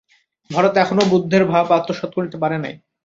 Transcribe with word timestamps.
ভারত 0.49 0.73
এখনও 0.77 1.09
বুদ্ধের 1.11 1.43
ভাব 1.45 1.65
আত্মসাৎ 1.71 2.11
করিতে 2.17 2.37
পারে 2.37 2.57
নাই। 2.57 2.73